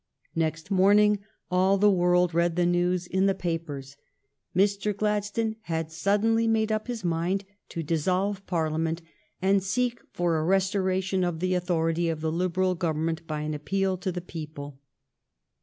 Next 0.33 0.71
morning 0.71 1.19
all 1.51 1.77
the 1.77 1.91
world 1.91 2.33
read 2.33 2.55
the 2.55 2.65
news 2.65 3.05
in 3.05 3.27
the 3.27 3.35
papers. 3.35 3.97
Mr. 4.55 4.97
Gladstone 4.97 5.57
had 5.65 5.91
suddenly 5.91 6.47
made 6.47 6.71
up 6.71 6.87
his 6.87 7.03
mind 7.03 7.45
to 7.69 7.83
dissolve 7.83 8.43
Parliament, 8.47 9.03
and 9.43 9.61
seek 9.61 9.99
for 10.11 10.39
a 10.39 10.43
resto 10.43 10.83
ration 10.83 11.23
of 11.23 11.39
the 11.39 11.53
authority 11.53 12.09
of 12.09 12.19
the 12.19 12.31
Liberal 12.31 12.73
Government 12.73 13.27
by 13.27 13.41
an 13.41 13.53
appeal 13.53 13.95
to 13.97 14.11
the 14.11 14.21
people." 14.21 14.79